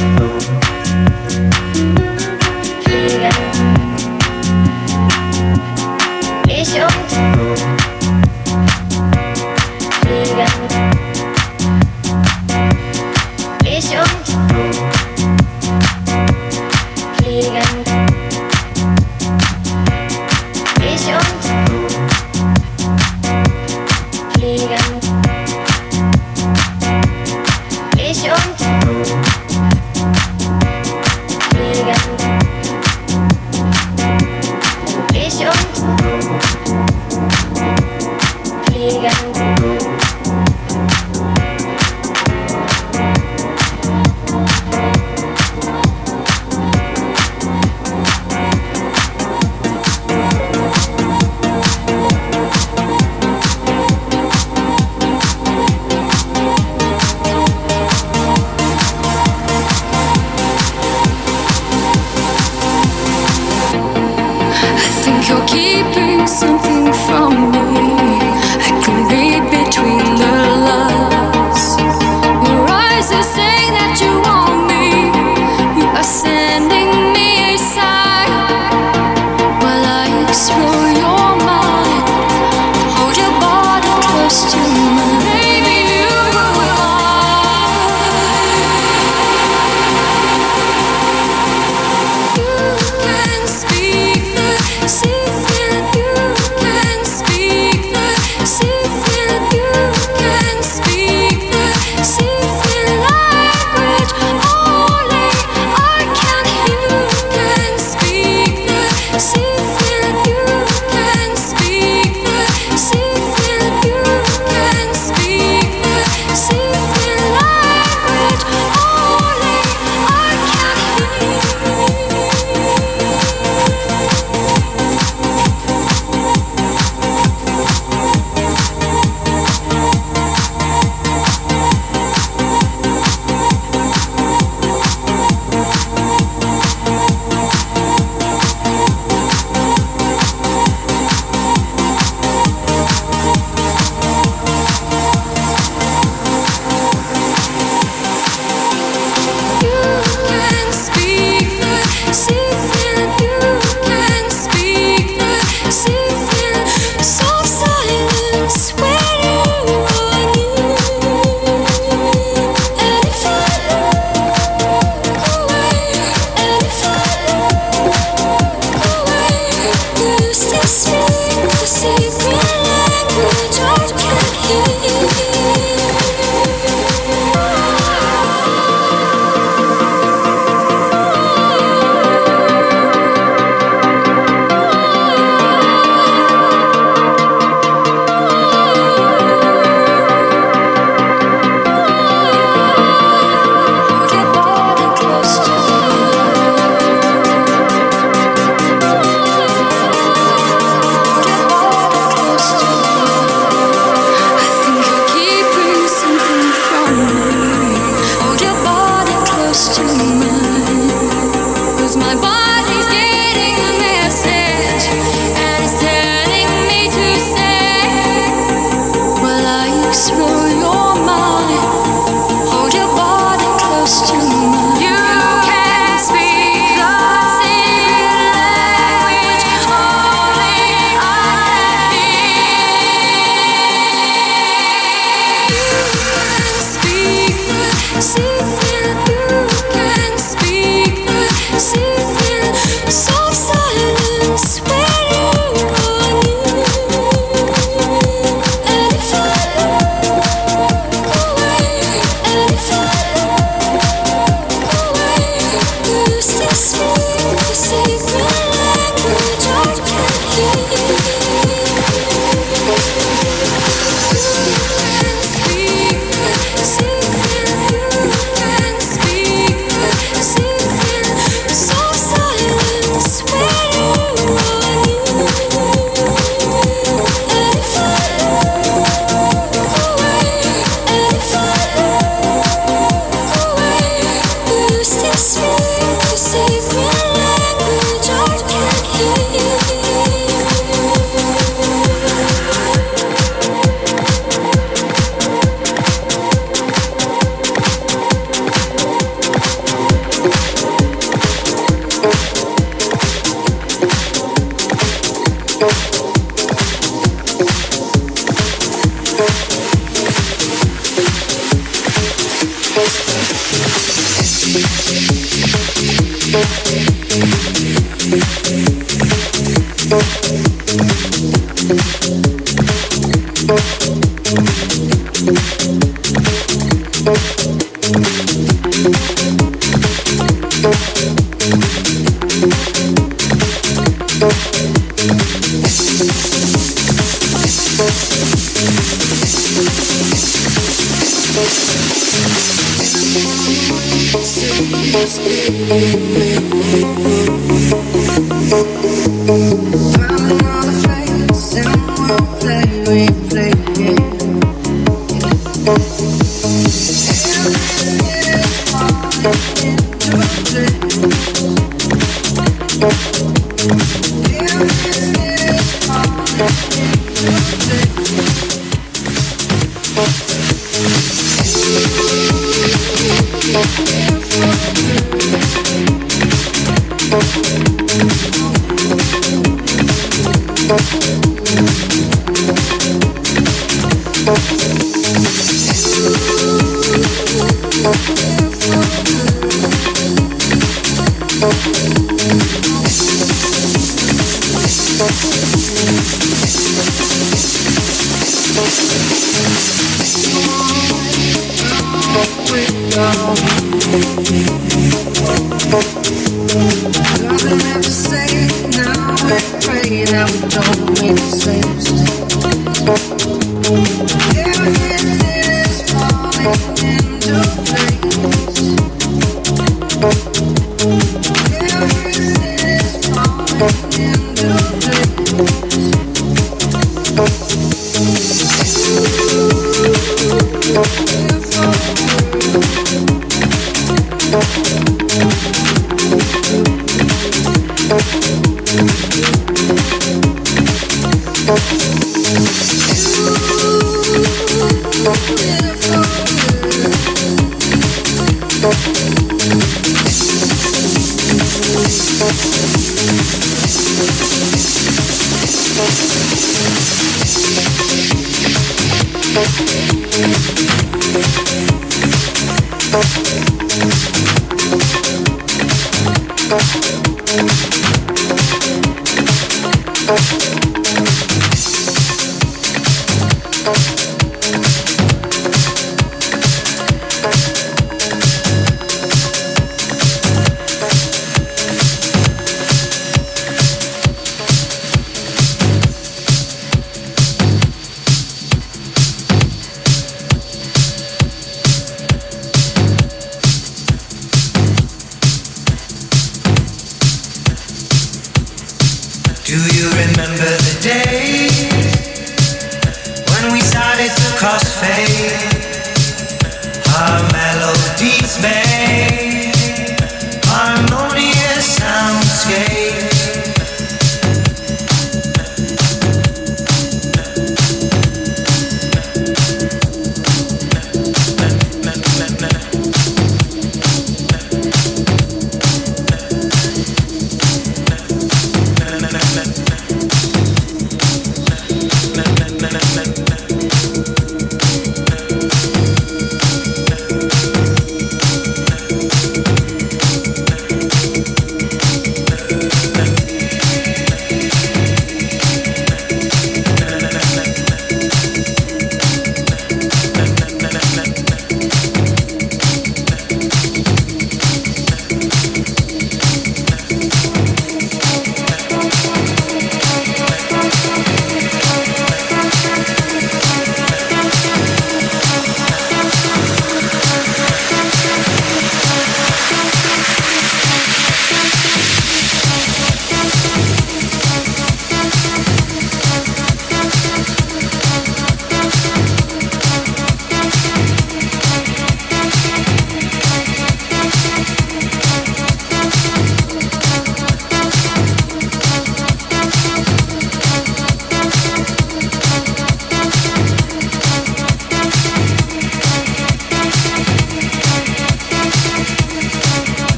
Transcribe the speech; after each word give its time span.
No. 0.00 0.29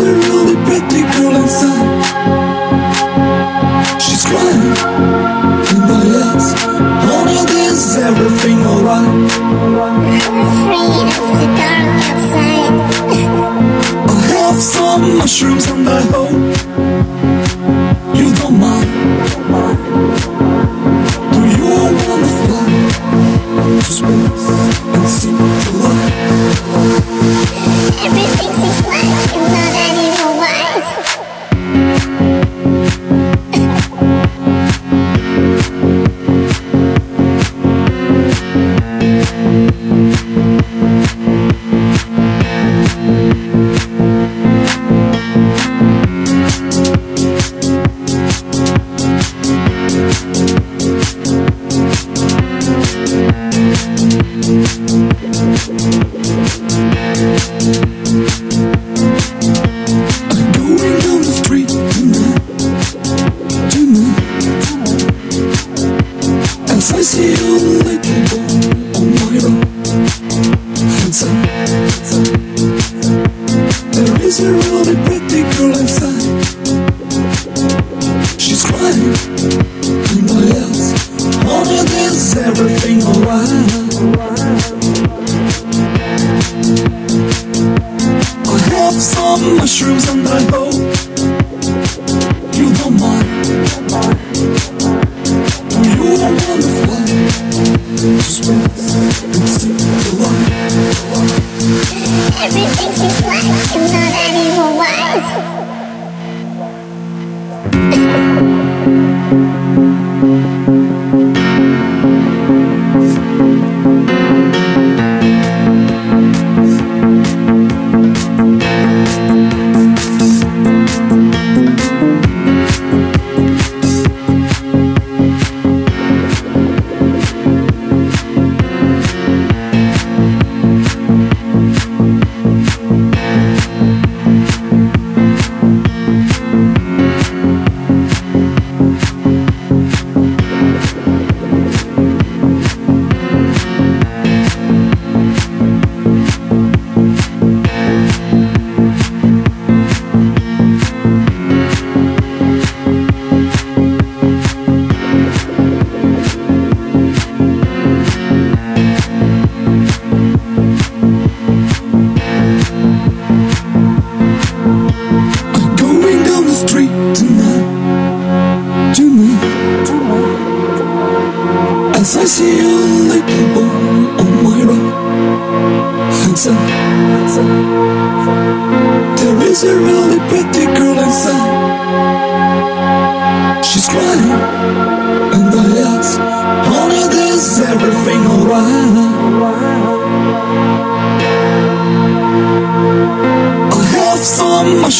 There 0.00 0.16
is 0.16 0.49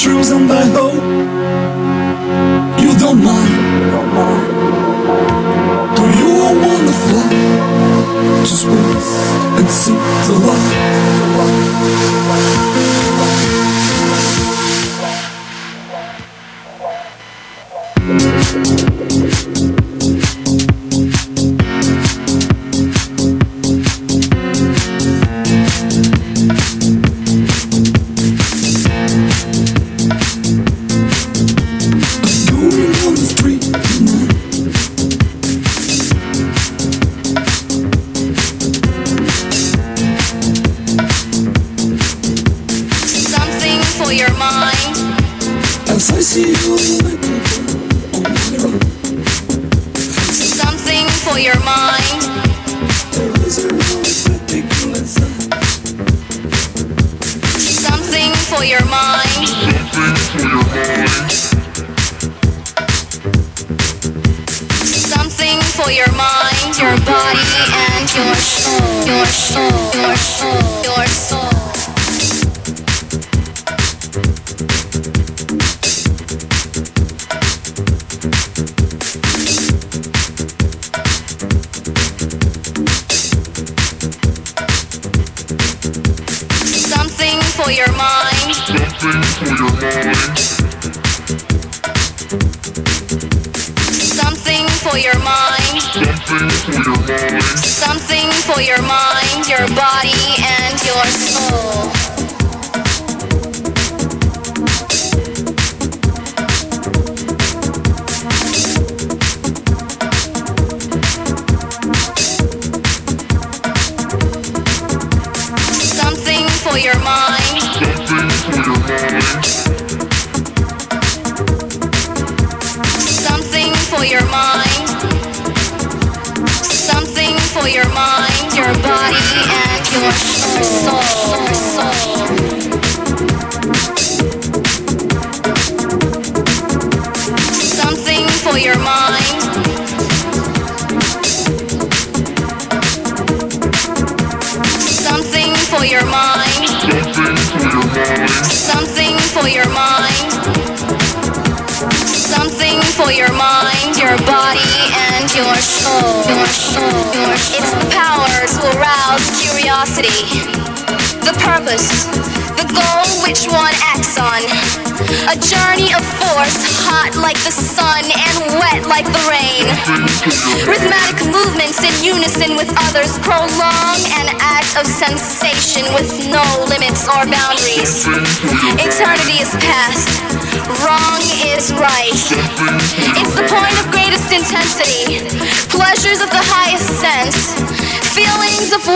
mushrooms 0.03 0.31
and 0.31 0.51
I 0.51 0.65
hope 0.73 0.90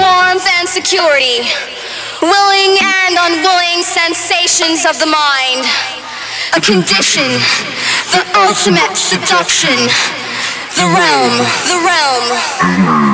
warmth 0.00 0.46
and 0.59 0.68
security, 0.68 1.46
willing 2.22 2.72
and 2.80 3.14
unwilling 3.30 3.83
sensations 3.83 4.87
of 4.87 4.98
the 4.98 5.07
mind. 5.07 5.66
A 6.57 6.61
condition, 6.61 7.30
the 8.11 8.22
ultimate 8.35 8.96
seduction, 8.96 9.76
the 10.76 10.87
realm, 10.87 11.35
the 11.70 11.78
realm. 11.87 13.13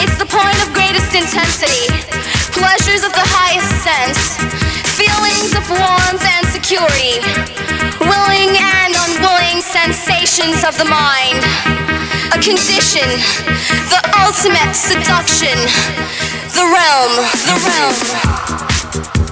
It's 0.00 0.16
the 0.16 0.24
point 0.24 0.56
of 0.64 0.72
greatest 0.72 1.12
intensity, 1.12 1.84
pleasures 2.56 3.04
of 3.04 3.12
the 3.12 3.26
highest 3.28 3.68
sense, 3.84 4.40
feelings 4.96 5.52
of 5.52 5.68
warmth 5.68 6.24
and 6.24 6.44
security, 6.48 7.20
willing 8.00 8.56
and 8.56 8.92
unwilling 8.96 9.60
sensations 9.60 10.64
of 10.64 10.78
the 10.80 10.88
mind. 10.88 11.44
A 12.32 12.40
condition, 12.40 13.04
the 13.92 14.00
ultimate 14.24 14.72
seduction, 14.72 15.56
the 16.56 16.64
realm, 16.64 17.12
the 17.44 17.56
realm. 17.68 19.31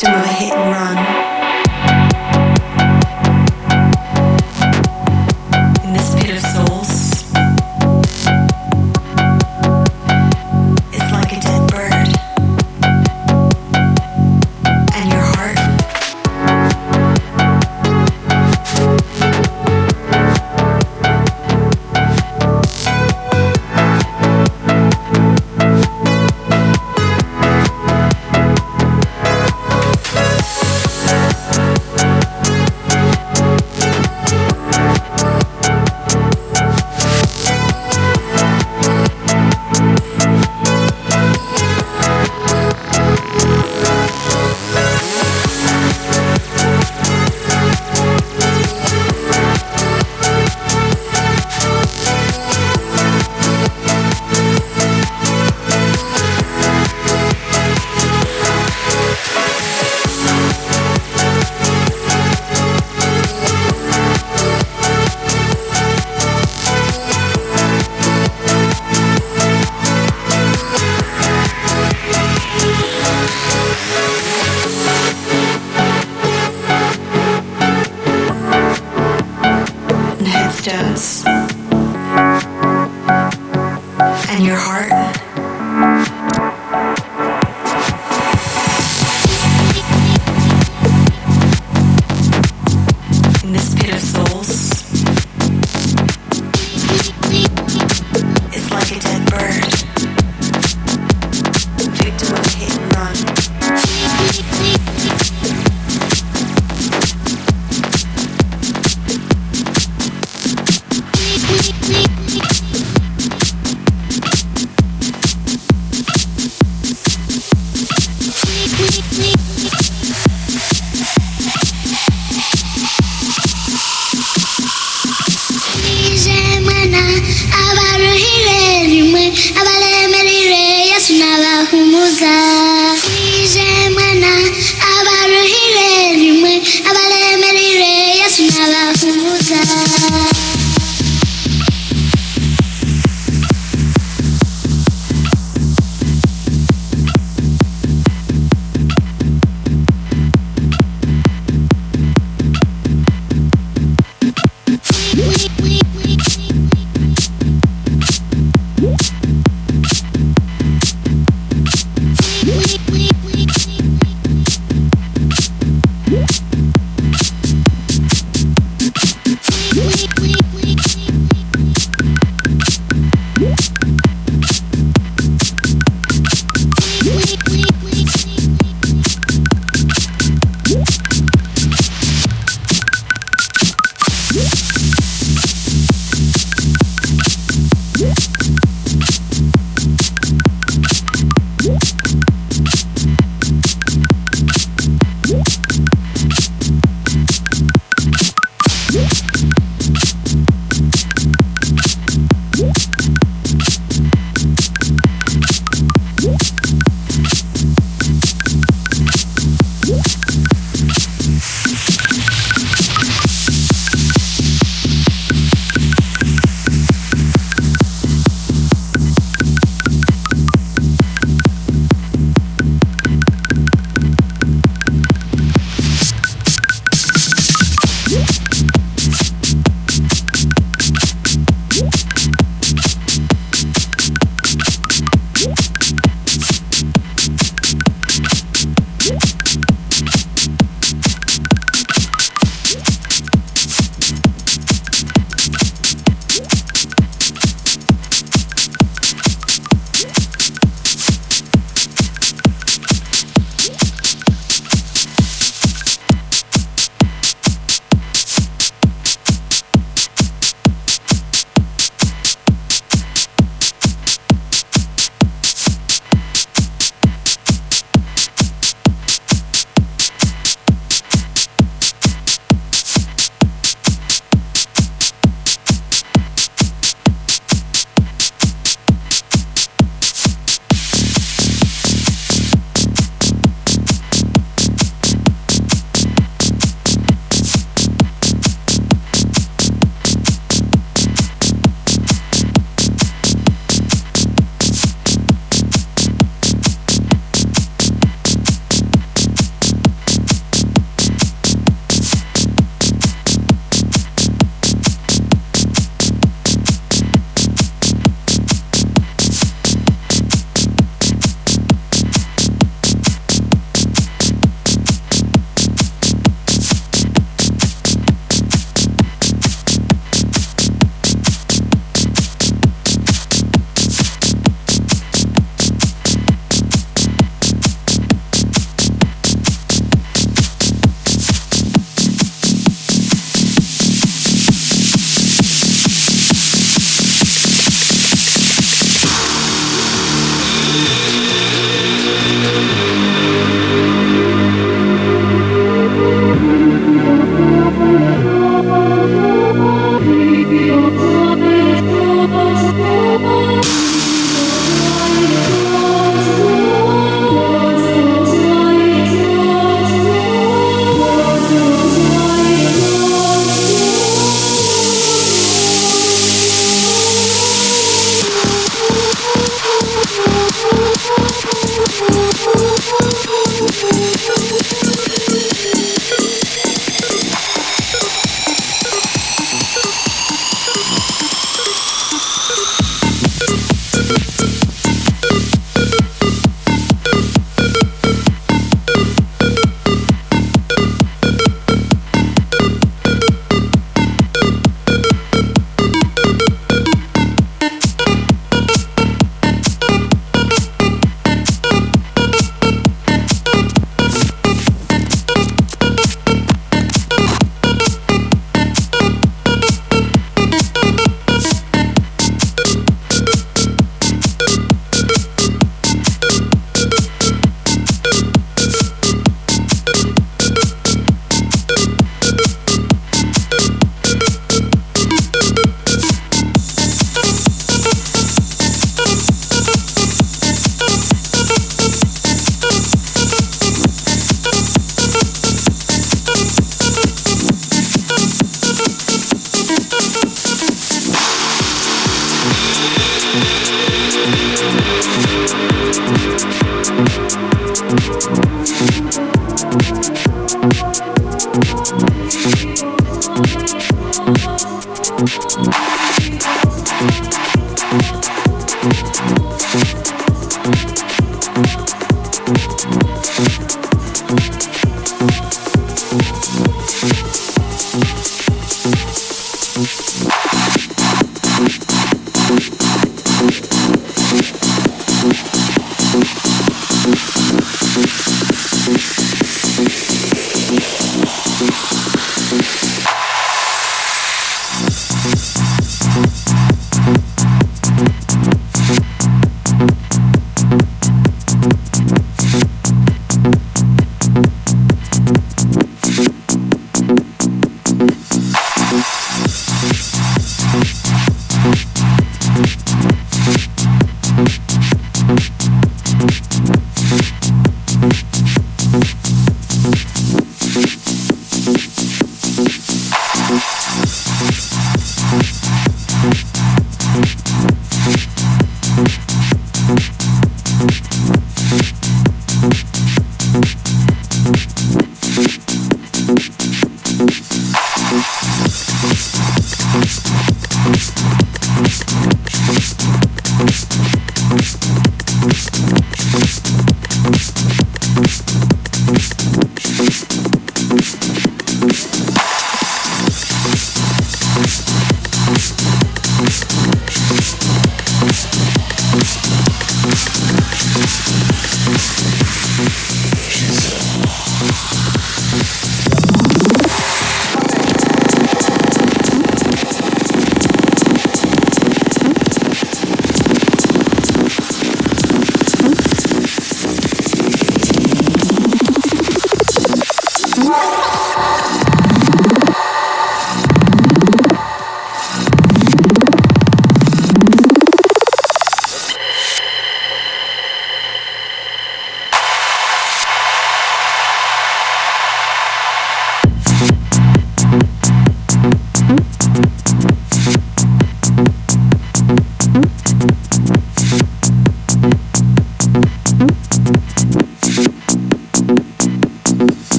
to 0.00 0.10
my 0.10 0.26
head. 0.26 0.49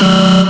go. 0.00 0.49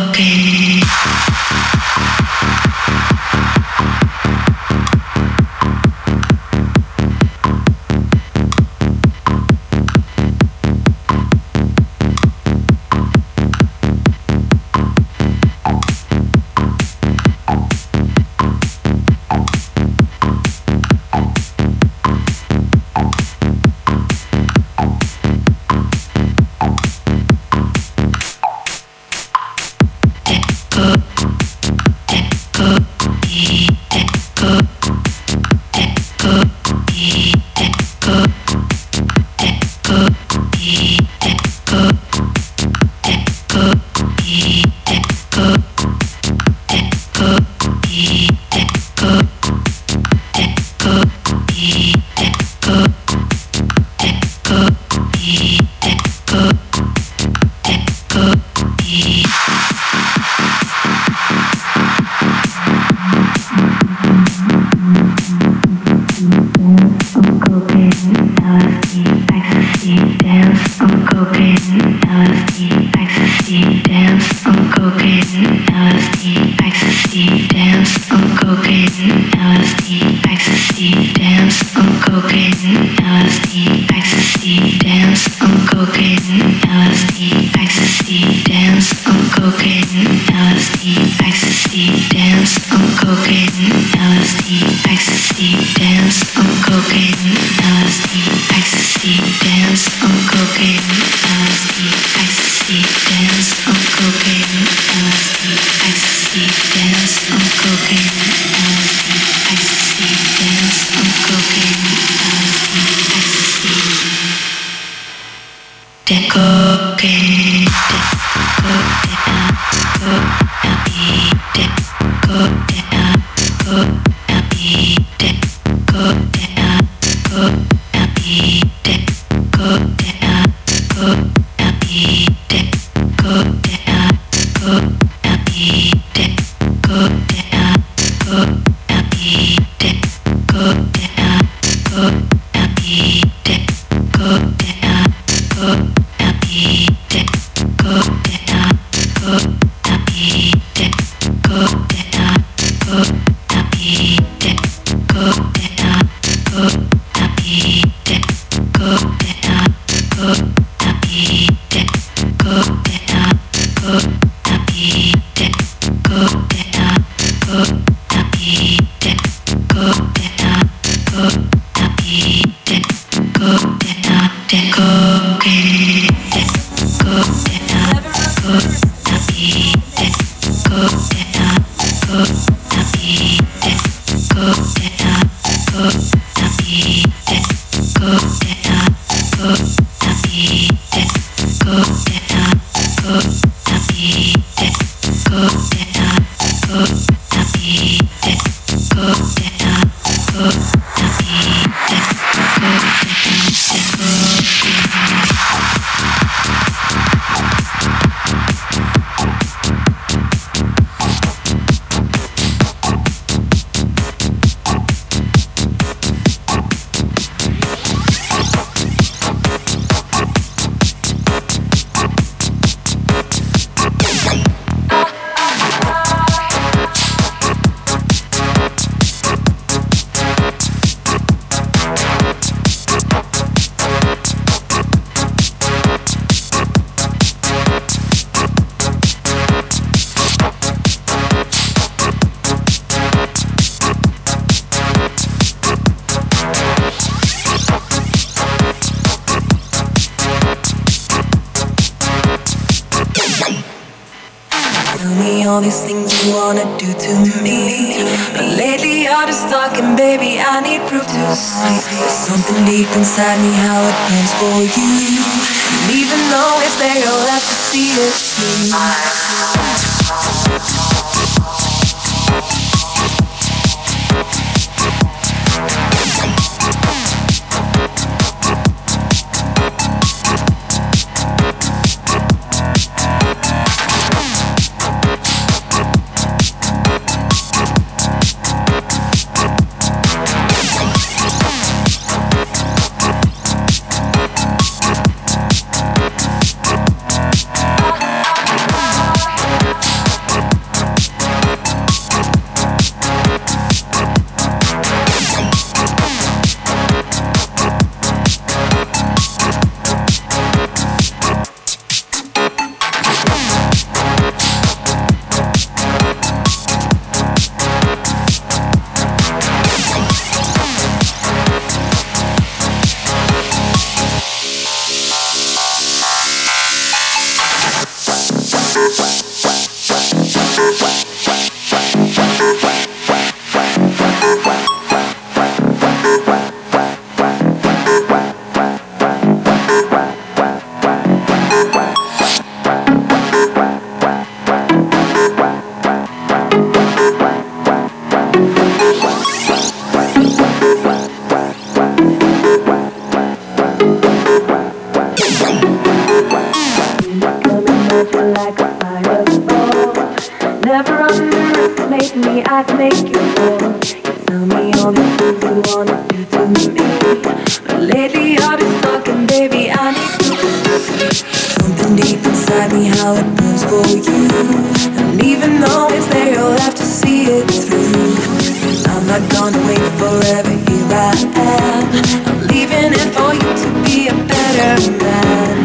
forever, 379.98 380.54
here 380.68 380.92
I 380.92 381.14
am. 381.34 381.84
I'm 382.28 382.46
leaving 382.48 382.92
it 382.92 383.10
for 383.16 383.32
you 383.34 383.50
to 383.62 383.68
be 383.84 384.08
a 384.08 384.14
better 384.14 384.90
man. 385.02 385.56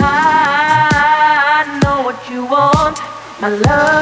I 0.00 1.80
know 1.82 2.02
what 2.02 2.18
you 2.30 2.44
want, 2.44 2.98
my 3.40 3.48
love. 3.48 3.95